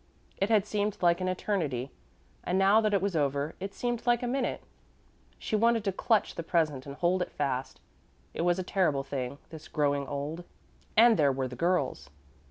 It 0.37 0.49
had 0.49 0.65
seemed 0.65 0.97
like 1.01 1.21
an 1.21 1.27
eternity; 1.27 1.91
and 2.43 2.57
now 2.57 2.81
that 2.81 2.91
it 2.91 3.03
was 3.03 3.15
over 3.15 3.53
it 3.59 3.71
seemed 3.75 4.07
like 4.07 4.23
a 4.23 4.27
minute. 4.27 4.63
She 5.37 5.55
wanted 5.55 5.83
to 5.83 5.91
clutch 5.91 6.33
the 6.33 6.41
present 6.41 6.87
and 6.87 6.95
hold 6.95 7.21
it 7.21 7.31
fast. 7.31 7.79
It 8.33 8.41
was 8.41 8.57
a 8.57 8.63
terrible 8.63 9.03
thing 9.03 9.37
this 9.51 9.67
growing 9.67 10.07
old. 10.07 10.43
And 10.97 11.17
there 11.17 11.31
were 11.31 11.47
the 11.47 11.55
girls. 11.55 12.09